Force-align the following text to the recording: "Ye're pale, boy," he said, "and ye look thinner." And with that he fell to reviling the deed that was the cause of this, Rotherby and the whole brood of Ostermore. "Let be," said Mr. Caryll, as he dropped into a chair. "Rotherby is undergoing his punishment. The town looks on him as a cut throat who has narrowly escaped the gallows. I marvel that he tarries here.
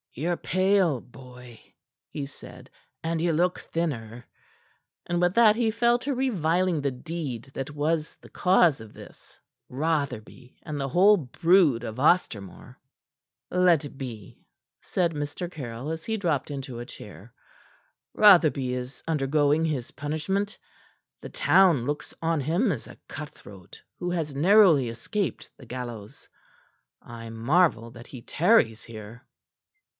"Ye're 0.13 0.35
pale, 0.35 0.99
boy," 0.99 1.61
he 2.09 2.25
said, 2.25 2.69
"and 3.03 3.21
ye 3.21 3.31
look 3.31 3.59
thinner." 3.59 4.25
And 5.05 5.21
with 5.21 5.35
that 5.35 5.55
he 5.55 5.71
fell 5.71 5.99
to 5.99 6.13
reviling 6.15 6.81
the 6.81 6.89
deed 6.91 7.45
that 7.53 7.71
was 7.73 8.15
the 8.19 8.27
cause 8.27 8.81
of 8.81 8.93
this, 8.93 9.39
Rotherby 9.69 10.57
and 10.63 10.77
the 10.81 10.89
whole 10.89 11.15
brood 11.15 11.85
of 11.85 11.97
Ostermore. 11.97 12.75
"Let 13.51 13.95
be," 13.97 14.43
said 14.81 15.13
Mr. 15.13 15.49
Caryll, 15.49 15.91
as 15.91 16.03
he 16.03 16.17
dropped 16.17 16.49
into 16.51 16.79
a 16.79 16.85
chair. 16.85 17.31
"Rotherby 18.13 18.73
is 18.73 19.03
undergoing 19.07 19.63
his 19.63 19.91
punishment. 19.91 20.57
The 21.21 21.29
town 21.29 21.85
looks 21.85 22.11
on 22.21 22.41
him 22.41 22.71
as 22.71 22.87
a 22.87 22.97
cut 23.07 23.29
throat 23.29 23.81
who 23.99 24.09
has 24.09 24.35
narrowly 24.35 24.89
escaped 24.89 25.51
the 25.57 25.67
gallows. 25.67 26.27
I 27.03 27.29
marvel 27.29 27.91
that 27.91 28.07
he 28.07 28.21
tarries 28.23 28.83
here. 28.83 29.25